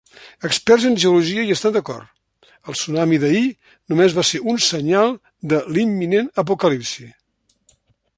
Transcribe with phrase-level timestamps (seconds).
[0.47, 3.43] Experts en geologia hi estan d'acord: el tsunami d'ahir
[3.93, 5.13] només va ser un senyal
[5.53, 7.07] de l'imminent apocalipsi.